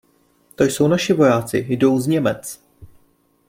[0.55, 2.61] To jsou naši vojáci, jdou z Němec.